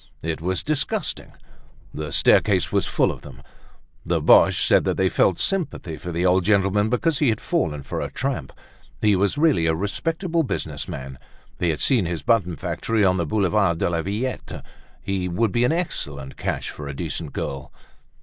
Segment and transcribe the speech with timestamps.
[0.23, 1.33] It was disgusting.
[1.93, 3.43] The staircase was full of them.
[4.03, 7.83] The Boches said that they felt sympathy for the old gentleman because he had fallen
[7.83, 8.51] for a tramp.
[8.99, 11.19] He was really a respectable businessman,
[11.59, 14.65] they had seen his button factory on the Boulevard de la Villette.
[15.03, 17.71] He would be an excellent catch for a decent girl.